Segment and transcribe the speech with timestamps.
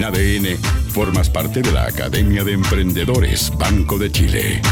[0.00, 0.56] En ADN,
[0.88, 4.62] formas parte de la Academia de Emprendedores Banco de Chile.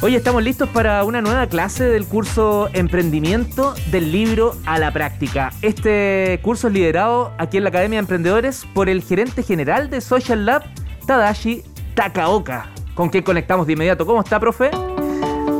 [0.00, 5.52] Hoy estamos listos para una nueva clase del curso Emprendimiento del libro a la práctica.
[5.62, 10.00] Este curso es liderado aquí en la Academia de Emprendedores por el gerente general de
[10.00, 10.64] Social Lab,
[11.06, 11.62] Tadashi
[11.94, 14.04] Takaoka, con quien conectamos de inmediato.
[14.04, 14.72] ¿Cómo está, profe?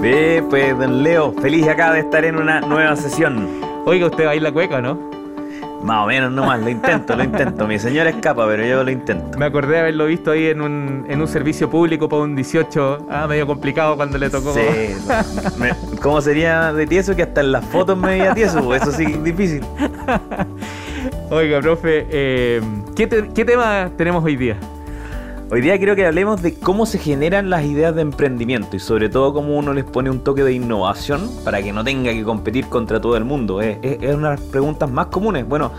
[0.00, 3.48] Bien, pues, don Leo, feliz acá de estar en una nueva sesión.
[3.86, 5.11] Oiga, usted baila cueca, ¿no?
[5.82, 7.66] Más o menos nomás, lo intento, lo intento.
[7.66, 9.38] Mi señora escapa, pero yo lo intento.
[9.38, 13.06] Me acordé de haberlo visto ahí en un, en un servicio público para un 18.
[13.10, 14.54] Ah, medio complicado cuando le tocó.
[14.54, 14.60] Sí.
[16.00, 18.62] ¿Cómo sería de tieso que hasta en las fotos me veía tieso?
[18.62, 19.64] Pues, eso sí difícil.
[21.30, 22.60] Oiga, profe, eh,
[22.94, 24.56] ¿qué, ¿qué tema tenemos hoy día?
[25.54, 29.10] Hoy día quiero que hablemos de cómo se generan las ideas de emprendimiento y sobre
[29.10, 32.68] todo cómo uno les pone un toque de innovación para que no tenga que competir
[32.68, 33.60] contra todo el mundo.
[33.60, 33.76] Es,
[34.14, 35.46] una de las preguntas más comunes.
[35.46, 35.70] Bueno,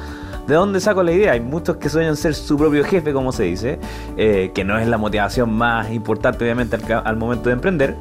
[0.45, 1.31] ¿de dónde saco la idea?
[1.31, 3.79] Hay muchos que sueñan ser su propio jefe, como se dice,
[4.15, 7.95] eh, que no es la motivación más importante obviamente al, momento de emprender,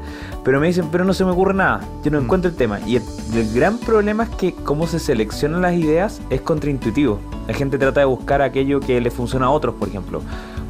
[0.45, 2.25] pero me dicen, pero no se me ocurre nada, yo no mm.
[2.25, 2.81] encuentro el tema.
[2.87, 3.03] Y el,
[3.34, 7.19] el gran problema es que cómo se seleccionan las ideas es contraintuitivo.
[7.48, 10.20] La gente trata de buscar aquello que le funciona a otros, por ejemplo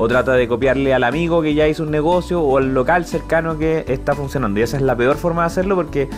[0.03, 3.57] o trata de copiarle al amigo que ya hizo un negocio o al local cercano
[3.57, 4.59] que está funcionando.
[4.59, 6.09] Y esa es la peor forma de hacerlo porque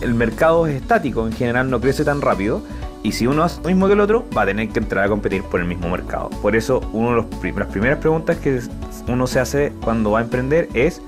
[0.00, 2.62] el mercado es estático, en general no crece tan rápido.
[3.04, 5.08] Y si uno hace lo mismo que el otro, va a tener que entrar a
[5.08, 6.30] competir por el mismo mercado.
[6.42, 8.60] Por eso, una de las primeras preguntas que
[9.06, 11.00] uno se hace cuando va a emprender es: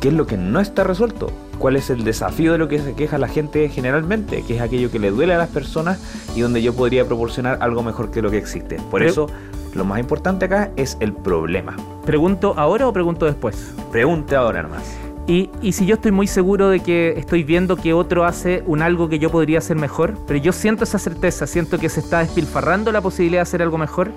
[0.00, 1.30] ¿qué es lo que no está resuelto?
[1.58, 4.42] ¿Cuál es el desafío de lo que se queja la gente generalmente?
[4.42, 6.00] Que es aquello que le duele a las personas
[6.34, 8.76] y donde yo podría proporcionar algo mejor que lo que existe.
[8.90, 9.28] Por eso,
[9.74, 11.76] lo más importante acá es el problema.
[12.04, 13.74] ¿Pregunto ahora o pregunto después?
[13.90, 14.98] Pregunte ahora nomás.
[15.26, 18.80] Y, y, si yo estoy muy seguro de que estoy viendo que otro hace un
[18.80, 22.20] algo que yo podría hacer mejor, pero yo siento esa certeza, siento que se está
[22.20, 24.10] despilfarrando la posibilidad de hacer algo mejor,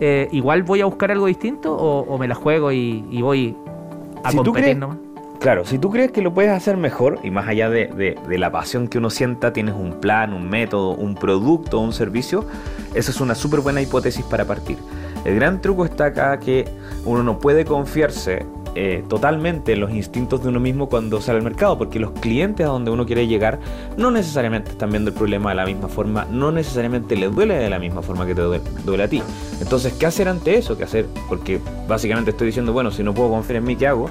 [0.00, 3.56] eh, igual voy a buscar algo distinto o, me la juego y, voy
[4.24, 4.98] a competir nomás.
[5.40, 8.88] Claro, si tú crees que lo puedes hacer mejor, y más allá de, la pasión
[8.88, 12.44] que uno sienta, tienes un plan, un método, un producto, un servicio,
[12.94, 14.78] esa es una súper buena hipótesis para partir.
[15.24, 16.66] El gran truco está acá que
[17.04, 18.46] uno no puede confiarse
[18.78, 22.66] eh, totalmente en los instintos de uno mismo cuando sale al mercado, porque los clientes
[22.66, 23.58] a donde uno quiere llegar
[23.96, 27.70] no necesariamente están viendo el problema de la misma forma, no necesariamente les duele de
[27.70, 29.22] la misma forma que te duele, a ti.
[29.62, 30.76] Entonces, ¿qué hacer ante eso?
[30.76, 31.06] ¿Qué hacer?
[31.26, 31.58] Porque
[31.88, 34.10] básicamente estoy diciendo, bueno, si no puedo confiar en mí, ¿qué hago?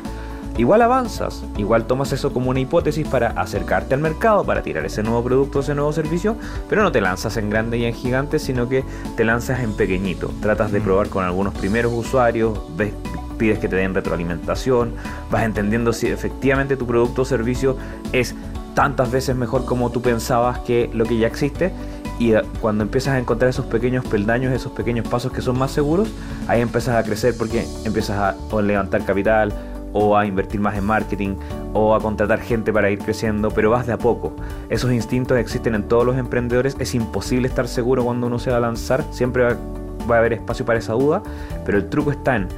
[0.58, 5.04] Igual avanzas, igual tomas eso como una hipótesis para acercarte al mercado, para tirar ese
[5.04, 6.36] nuevo producto, ese nuevo servicio,
[6.70, 8.84] pero no te lanzas en grande y en gigante, sino que
[9.16, 10.32] te lanzas en pequeñito.
[10.42, 10.84] Tratas de mm.
[10.84, 12.94] probar con algunos primeros usuarios, ves,
[13.38, 14.94] pides que te den retroalimentación,
[15.30, 17.78] vas entendiendo si efectivamente tu producto o servicio
[18.14, 18.36] es
[18.74, 21.72] tantas veces mejor como tú pensabas que lo que ya existe
[22.20, 26.08] y cuando empiezas a encontrar esos pequeños peldaños, esos pequeños pasos que son más seguros,
[26.48, 29.54] ahí empiezas a crecer porque empiezas a levantar capital,
[29.98, 31.36] o a invertir más en marketing
[31.74, 34.34] o a contratar gente para ir creciendo, pero vas de a poco.
[34.70, 38.58] Esos instintos existen en todos los emprendedores, es imposible estar seguro cuando uno se va
[38.58, 41.24] a lanzar, siempre va, a haber espacio para esa duda,
[41.66, 42.50] pero el truco está en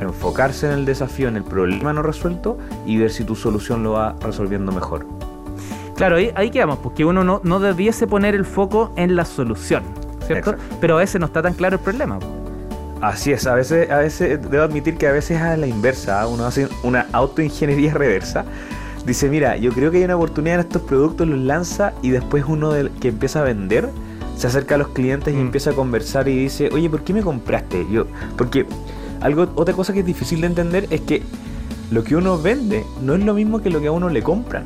[0.00, 3.92] enfocarse en el desafío, en el problema no resuelto y ver si tu solución lo
[3.92, 5.06] va resolviendo mejor.
[5.94, 9.84] Claro, ahí, ahí quedamos, porque uno no, no debiese poner el foco en la solución,
[10.26, 10.56] ¿cierto?
[10.80, 12.18] Pero a veces no está tan claro el problema.
[13.00, 16.46] Así es, a veces, a veces debo admitir que a veces a la inversa, uno
[16.46, 18.44] hace una autoingeniería reversa.
[19.04, 22.44] Dice, mira, yo creo que hay una oportunidad en estos productos, los lanza y después
[22.48, 23.88] uno que empieza a vender
[24.36, 25.40] se acerca a los clientes y mm.
[25.40, 27.86] empieza a conversar y dice, oye, ¿por qué me compraste?
[27.90, 28.66] Yo, porque
[29.20, 31.22] algo, otra cosa que es difícil de entender es que
[31.90, 34.64] lo que uno vende no es lo mismo que lo que a uno le compran.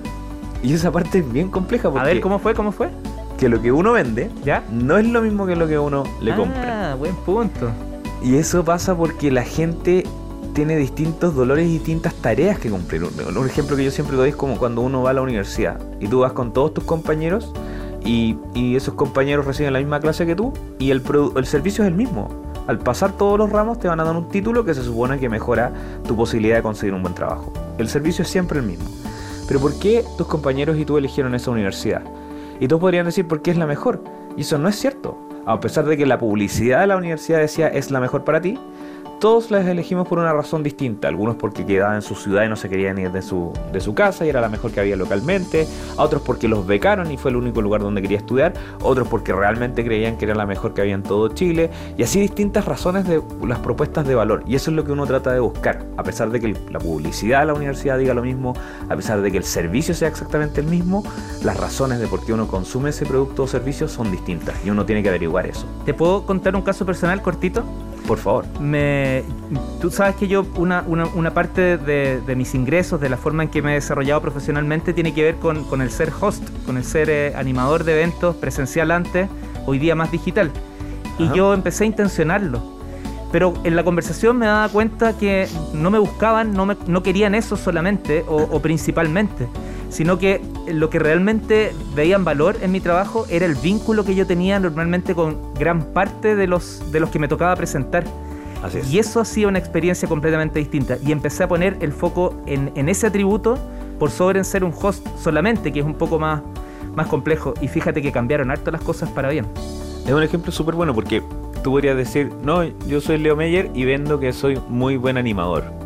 [0.62, 1.88] Y esa parte es bien compleja.
[1.88, 2.54] Porque a ver, ¿cómo fue?
[2.54, 2.90] ¿Cómo fue?
[3.38, 4.62] Que lo que uno vende ¿Ya?
[4.70, 6.92] no es lo mismo que lo que uno le compra.
[6.92, 7.70] Ah, buen punto.
[8.22, 10.04] Y eso pasa porque la gente
[10.54, 13.04] tiene distintos dolores y distintas tareas que cumplir.
[13.04, 16.08] Un ejemplo que yo siempre doy es como cuando uno va a la universidad y
[16.08, 17.52] tú vas con todos tus compañeros
[18.04, 18.36] y,
[18.76, 21.02] esos compañeros reciben la misma clase que tú y el,
[21.36, 22.28] el servicio es el mismo.
[22.66, 25.28] Al pasar todos los ramos te van a dar un título que se supone que
[25.28, 25.72] mejora
[26.06, 27.52] tu posibilidad de conseguir un buen trabajo.
[27.78, 28.86] El servicio es siempre el mismo.
[29.48, 32.02] Pero ¿por qué tus compañeros y tú eligieron esa universidad?
[32.60, 34.02] Y todos podrían decir por qué es la mejor.
[34.40, 35.18] Y eso no es cierto.
[35.44, 38.58] A pesar de que la publicidad de la universidad decía es la mejor para ti,
[39.20, 41.06] todos las elegimos por una razón distinta.
[41.06, 43.94] Algunos porque quedaban en su ciudad y no se querían ir de su, de su
[43.94, 45.68] casa y era la mejor que había localmente.
[45.98, 48.54] A otros porque los becaron y fue el único lugar donde quería estudiar.
[48.82, 51.70] Otros porque realmente creían que era la mejor que había en todo Chile.
[51.98, 54.42] Y así distintas razones de las propuestas de valor.
[54.46, 55.84] Y eso es lo que uno trata de buscar.
[55.98, 58.54] A pesar de que la publicidad de la universidad diga lo mismo,
[58.88, 61.04] a pesar de que el servicio sea exactamente el mismo,
[61.44, 64.54] las razones de por qué uno consume ese producto o servicio son distintas.
[64.64, 65.66] Y uno tiene que averiguar eso.
[65.84, 67.64] ¿Te puedo contar un caso personal cortito?
[68.10, 68.44] Por favor.
[68.58, 69.22] Me,
[69.80, 73.62] tú sabes que yo, una, una, parte de, mis ingresos, de la forma en que
[73.62, 77.08] me he desarrollado profesionalmente, tiene que ver con, con el ser host, con el ser
[77.08, 79.28] eh, animador de eventos presencial antes,
[79.64, 80.50] hoy día más digital.
[81.20, 82.60] Y yo empecé a intencionarlo.
[83.30, 87.36] Pero en la conversación me daba cuenta que no me buscaban, no, me, no querían
[87.36, 89.46] eso solamente o, o principalmente,
[89.90, 94.26] sino que lo que realmente veían valor en mi trabajo era el vínculo que yo
[94.26, 98.04] tenía normalmente con gran parte de los, de los que me tocaba presentar.
[98.90, 100.98] Y eso ha sido una experiencia completamente distinta.
[101.04, 103.58] Y empecé a poner el foco en, ese atributo
[103.98, 106.42] por sobre en ser un host solamente, que es un poco más,
[106.94, 107.54] más complejo.
[107.60, 109.46] Y fíjate que cambiaron harto las cosas para bien.
[110.06, 111.22] Es un ejemplo súper bueno porque
[111.62, 115.79] tú podrías decir, no, yo soy Leo Meyer y vendo que soy muy buen animador.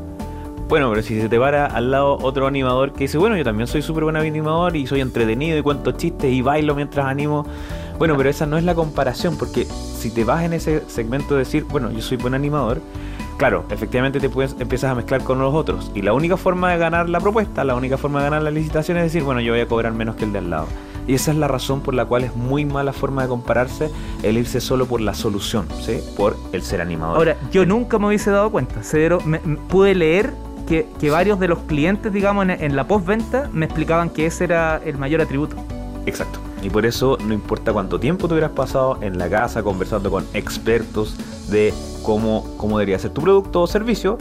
[0.69, 3.67] Bueno, pero si se te para al lado otro animador que dice, bueno, yo también
[3.67, 7.47] soy súper buen animador y soy entretenido y cuento chistes y bailo mientras animo.
[7.99, 11.41] Bueno, pero esa no es la comparación, porque si te vas en ese segmento de
[11.41, 12.81] decir, bueno, yo soy buen animador,
[13.37, 15.93] claro, efectivamente te puedes, empiezas a mezclar con los otros.
[15.95, 18.97] Y la única forma de ganar la propuesta, la única forma de ganar la licitación
[18.97, 20.67] es decir, bueno, yo voy a cobrar menos que el de al lado.
[21.07, 23.91] Y esa es la razón por la cual es muy mala forma de compararse
[24.23, 26.01] el irse solo por la solución, ¿sí?
[26.17, 27.17] Por el ser animador.
[27.19, 28.83] Ahora, yo nunca me hubiese dado cuenta.
[28.83, 30.33] Cedero, me, pude leer
[30.67, 34.99] que, varios de los clientes, digamos, en, la postventa me explicaban que ese era el
[34.99, 35.57] mayor atributo.
[36.07, 36.39] Exacto.
[36.63, 40.27] Y por eso no importa cuánto tiempo te hubieras pasado en la casa conversando con
[40.33, 41.17] expertos
[41.51, 44.17] de cómo, cómo debería ser tu producto o servicio,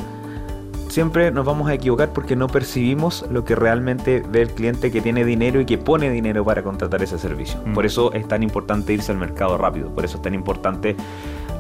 [0.94, 5.02] siempre nos vamos a equivocar porque no percibimos lo que realmente ve el cliente que
[5.02, 7.60] tiene dinero y que pone dinero para contratar ese servicio.
[7.66, 7.74] Mm.
[7.74, 10.96] Por eso es tan importante irse al mercado rápido, por eso es tan importante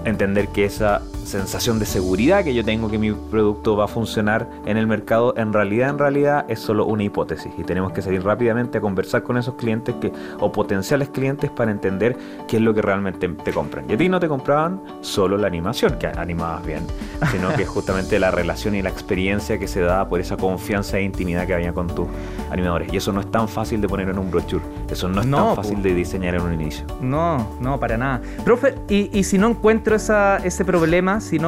[0.05, 4.49] entender que esa sensación de seguridad que yo tengo que mi producto va a funcionar
[4.65, 8.23] en el mercado, en realidad, en realidad es solo una hipótesis y tenemos que salir
[8.23, 12.17] rápidamente a conversar con esos clientes que, o potenciales clientes para entender
[12.47, 13.89] qué es lo que realmente te compran.
[13.89, 16.83] Y a ti no te compraban solo la animación, que animabas bien,
[17.31, 21.03] sino que justamente la relación y la experiencia que se da por esa confianza e
[21.03, 22.07] intimidad que había con tus
[22.51, 22.91] animadores.
[22.93, 25.55] Y eso no es tan fácil de poner en un brochure, eso no es tan
[25.55, 26.85] fácil de diseñar en un inicio.
[27.01, 28.21] No, no, para nada.
[28.43, 31.39] Profe, y, y si no encuentro esa, ese problema, si,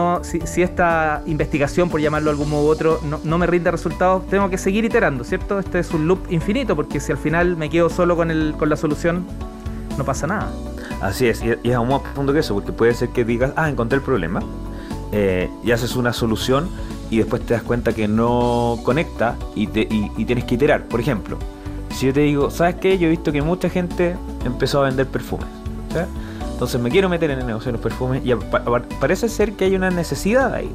[0.46, 4.50] si, esta investigación, por llamarlo de algún modo u otro, no, me rinde resultados, tengo
[4.50, 5.60] que seguir iterando, ¿cierto?
[5.60, 8.70] Este es un loop infinito, porque si al final me quedo solo con, el, con
[8.70, 9.26] la solución,
[9.98, 10.52] no pasa nada.
[11.02, 13.70] Así es, y, es aún más profundo que eso, porque puede ser que digas, ah,
[13.70, 14.42] encontré el problema,
[15.12, 16.70] eh, y haces una solución
[17.10, 20.84] y después te das cuenta que no conecta y, te, y, tienes que iterar.
[20.86, 21.38] Por ejemplo,
[21.90, 22.98] si yo te digo, ¿sabes qué?
[22.98, 25.48] Yo he visto que mucha gente empezó a vender perfumes.
[25.94, 26.00] ¿sí?
[26.56, 28.34] Entonces me quiero meter en el negocio de los perfumes y
[29.02, 30.72] parece ser que hay una necesidad ahí.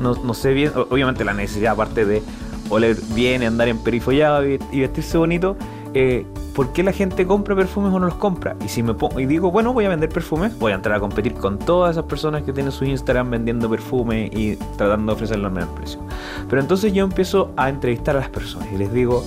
[0.00, 2.20] No, sé bien, obviamente la necesidad aparte de
[2.68, 5.56] oler bien, andar en perifollado y, vestirse bonito,
[5.94, 8.56] eh, ¿por qué la gente compra perfumes o no los compra?
[8.64, 11.00] Y si me pongo y digo, bueno, voy a vender perfumes, voy a entrar a
[11.00, 15.38] competir con todas esas personas que tienen su Instagram vendiendo perfumes y tratando de ofrecer
[15.38, 16.02] los mejores precios.
[16.48, 19.22] Pero entonces yo empiezo a entrevistar a las personas y les digo,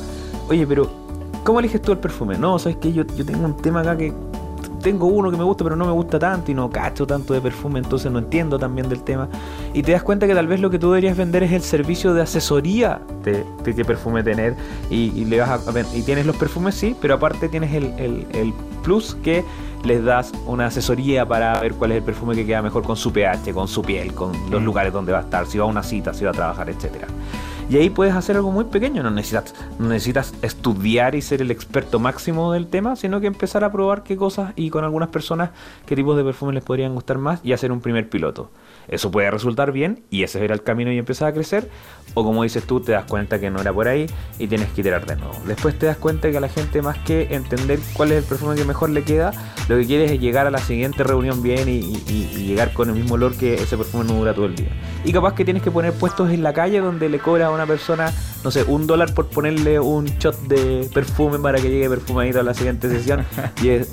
[0.50, 0.90] oye, pero
[1.46, 2.38] ¿cómo eliges tú el perfume?
[2.38, 4.12] No, sabes que yo, yo tengo un tema acá que
[4.84, 7.42] tengo uno que me gusta, pero no me gusta tanto y no cacho tanto de
[7.42, 9.28] perfume, entonces no entiendo también del tema.
[9.74, 12.14] Y te das cuenta que tal vez lo que tú deberías vender es el servicio
[12.14, 14.56] de asesoría de, qué perfume tener.
[14.92, 15.62] Y, le vas
[15.96, 18.54] y tienes los perfumes, sí, pero aparte tienes el,
[18.84, 19.46] plus que
[19.86, 23.12] les das una asesoría para ver cuál es el perfume que queda mejor con su
[23.12, 24.66] pH, con su piel, con los mm.
[24.66, 27.08] lugares donde va a estar, si va a una cita, si va a trabajar, etcétera.
[27.70, 31.50] Y ahí puedes hacer algo muy pequeño, no necesitas, no necesitas estudiar y ser el
[31.52, 35.52] experto máximo del tema, sino que empezar a probar qué cosas y con algunas personas
[35.86, 38.50] qué tipos de perfumes les podrían gustar más y hacer un primer piloto.
[38.88, 41.70] Eso puede resultar bien y ese era el camino y empezar a crecer.
[42.16, 44.82] O como dices tú, te das cuenta que no era por ahí y tienes que
[44.82, 45.34] iterar de nuevo.
[45.46, 48.56] Después te das cuenta que a la gente más que entender cuál es el perfume
[48.56, 49.32] que mejor le queda,
[49.68, 51.82] lo que quiere es llegar a la siguiente reunión bien y,
[52.44, 54.68] llegar con el mismo olor que ese perfume no dura todo el día.
[55.04, 57.66] Y capaz que tienes que poner puestos en la calle donde le cobra a una
[57.66, 58.14] persona,
[58.44, 62.44] no sé, un dólar por ponerle un shot de perfume para que llegue perfumadito a
[62.44, 63.26] la siguiente sesión
[63.64, 63.88] y es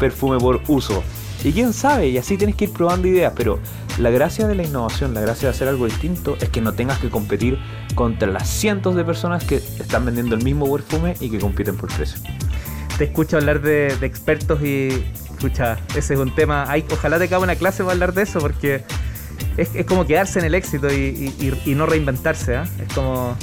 [0.00, 1.04] perfume por uso.
[1.46, 3.60] Y quién sabe, y así tienes que ir probando ideas, pero
[3.98, 6.98] la gracia de la innovación, la gracia de hacer algo distinto es que no tengas
[6.98, 7.56] que competir
[7.94, 11.88] contra las cientos de personas que están vendiendo el mismo perfume y que compiten por
[11.94, 12.18] precio.
[12.98, 14.88] Te escucho hablar de, expertos y
[15.30, 18.40] escucha, ese es un tema, hay, ojalá te cabe una clase para hablar de eso
[18.40, 18.82] porque
[19.56, 22.64] es, como quedarse en el éxito y, no reinventarse, ¿ah?
[22.84, 23.36] Es como...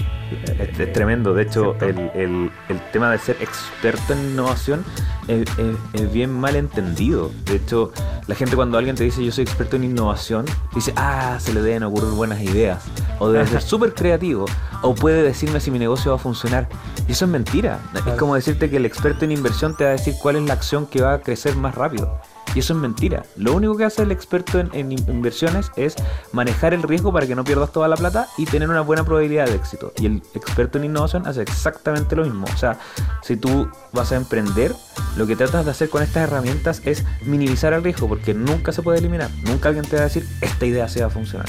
[0.60, 4.84] Es, es tremendo, de hecho el, el- el tema de ser experto en innovación
[5.28, 7.32] es, es- es bien mal entendido.
[7.46, 7.92] De hecho,
[8.28, 11.62] la gente cuando alguien te dice yo soy experto en innovación, dice, ah, se le
[11.62, 12.84] deben ocurrir buenas ideas,
[13.20, 14.46] o debe ser súper creativo,
[14.82, 16.68] o puede decirme si mi negocio va a funcionar.
[17.08, 17.80] Y eso es mentira.
[17.94, 20.54] Es como decirte que el experto en inversión te va a decir cuál es la
[20.54, 22.18] acción que va a crecer más rápido.
[22.56, 23.24] Y eso es mentira.
[23.36, 25.96] Lo único que hace el experto en, inversiones es
[26.32, 29.48] manejar el riesgo para que no pierdas toda la plata y tener una buena probabilidad
[29.48, 29.92] de éxito.
[29.98, 32.46] Y el experto en innovación hace exactamente lo mismo.
[32.54, 32.80] O sea,
[33.22, 34.74] si tú vas a emprender,
[35.18, 38.82] lo que tratas de hacer con estas herramientas es minimizar el riesgo porque nunca se
[38.82, 39.30] puede eliminar.
[39.44, 41.48] Nunca alguien te va a decir esta idea se va a funcionar.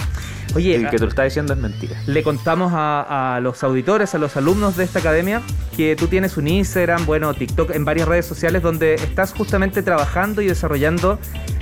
[0.54, 2.00] Oye, el que te lo está diciendo es mentira.
[2.06, 5.42] Le contamos a, a los auditores, a los alumnos de esta academia,
[5.76, 10.42] que tú tienes un Instagram, bueno, TikTok, en varias redes sociales donde estás justamente trabajando
[10.42, 11.18] y desarrollando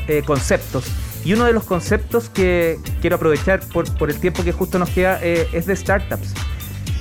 [0.08, 0.84] eh, conceptos.
[1.25, 4.90] Y uno de los conceptos que quiero aprovechar por, por el tiempo que justo nos
[4.90, 6.34] queda eh, es de startups.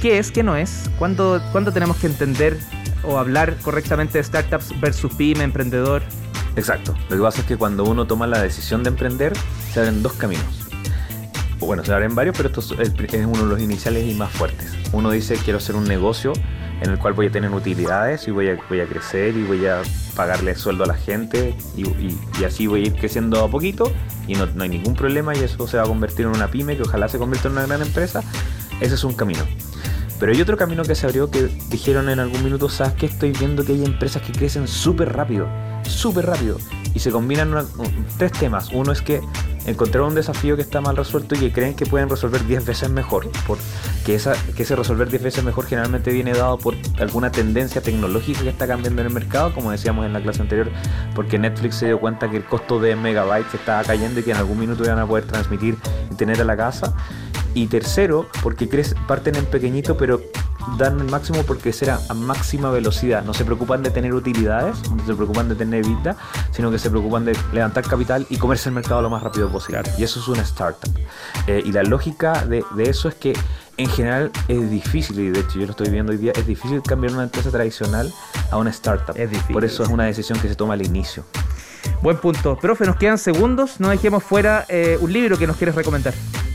[0.01, 0.31] ¿Qué es?
[0.31, 0.89] ¿Qué no es?
[0.97, 2.57] ¿Cuándo, ¿Cuándo tenemos que entender
[3.03, 6.03] o hablar correctamente de startups versus pyme, emprendedor?
[6.55, 6.95] Exacto.
[7.09, 9.33] Lo que pasa es que cuando uno toma la decisión de emprender,
[9.71, 10.60] se abren dos caminos.
[11.61, 14.73] Bueno, se abren varios, pero esto es uno de los iniciales y más fuertes.
[14.93, 16.33] Uno dice, quiero hacer un negocio
[16.81, 19.83] en el cual voy a tener utilidades y voy a, crecer y voy a
[20.15, 21.85] pagarle sueldo a la gente y,
[22.43, 23.91] así voy a ir creciendo a poquito
[24.27, 26.75] y no, no hay ningún problema y eso se va a convertir en una pyme
[26.75, 28.23] que ojalá se convierta en una gran empresa.
[28.81, 29.43] Ese es un camino.
[30.19, 33.05] Pero hay otro camino que se abrió que dijeron en algún minuto, ¿sabes qué?
[33.05, 35.47] Estoy viendo que hay empresas que crecen súper rápido,
[35.83, 36.57] súper rápido.
[36.93, 37.55] Y se combinan
[38.17, 38.69] tres temas.
[38.71, 39.21] Uno es que
[39.65, 42.89] encontraron un desafío que está mal resuelto y que creen que pueden resolver 10 veces
[42.89, 43.29] mejor.
[43.47, 48.41] Porque esa, que ese resolver 10 veces mejor generalmente viene dado por alguna tendencia tecnológica
[48.41, 50.71] que está cambiando en el mercado, como decíamos en la clase anterior,
[51.15, 54.37] porque Netflix se dio cuenta que el costo de megabytes estaba cayendo y que en
[54.37, 55.77] algún minuto iban a poder transmitir
[56.09, 56.95] internet a la casa.
[57.53, 58.69] Y tercero, porque
[59.07, 60.21] parten en pequeñito, pero
[60.77, 63.23] dan el máximo por crecer a, a máxima velocidad.
[63.23, 66.15] No se preocupan de tener utilidades, no se preocupan de tener vida,
[66.51, 69.83] sino que se preocupan de levantar capital y comerse el mercado lo más rápido posible.
[69.97, 70.91] Y eso es una startup.
[71.47, 73.33] Eh, y la lógica de, de eso es que
[73.77, 76.81] en general es difícil, y de hecho yo lo estoy viendo hoy día, es difícil
[76.83, 78.13] cambiar una empresa tradicional
[78.51, 79.15] a una startup.
[79.17, 79.53] Es difícil.
[79.53, 81.23] Por eso es una decisión que se toma al inicio.
[82.01, 82.57] Buen punto.
[82.57, 86.13] Profe, nos quedan segundos, no dejemos fuera eh, un libro que nos quieres recomendar.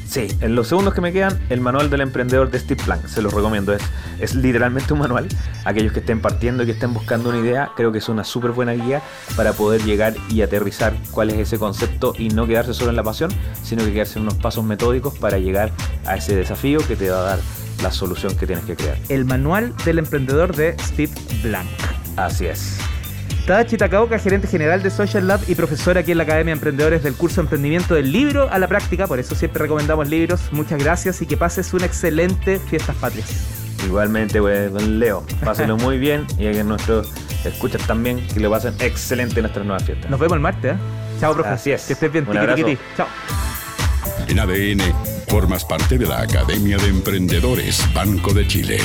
[0.09, 3.23] Sí, en los segundos que me quedan, el manual del emprendedor de Steve Blank, se
[3.23, 3.73] los recomiendo.
[3.75, 3.83] Es,
[4.21, 5.27] es literalmente un manual.
[5.65, 8.53] Aquellos que estén partiendo y que estén buscando una idea, creo que es una súper
[8.53, 9.03] buena guía
[9.37, 13.03] para poder llegar y aterrizar cuál es ese concepto y no quedarse solo en la
[13.03, 13.31] pasión,
[13.63, 15.73] sino que quedarse en unos pasos metódicos para llegar
[16.07, 17.39] a ese desafío que te va a dar
[17.83, 18.97] la solución que tienes que crear.
[19.09, 21.69] El manual del emprendedor de Steve Blank.
[22.17, 22.79] Así es.
[23.47, 27.05] Tadachi Takaoka, gerente general de Social Lab y profesor aquí en la Academia de Emprendedores
[27.05, 30.49] del curso Emprendimiento del Libro a la Práctica, por eso siempre recomendamos libros.
[30.51, 33.29] Muchas gracias y que pases una excelente Fiestas Patrias.
[33.87, 37.13] Igualmente, pues, don Leo, pásenlo muy bien y a que nuestros
[37.45, 40.11] escuchas también que lo pasen excelente en nuestras nuevas fiestas.
[40.11, 40.79] Nos vemos el martes, ¿eh?
[41.21, 41.51] Chao, profe.
[41.51, 41.85] Así es.
[41.85, 42.67] Que estés bien, Un abrazo.
[42.97, 43.07] Chao.
[44.27, 44.83] En ADN,
[45.29, 48.79] formas parte de la Academia de Emprendedores Banco de Chile.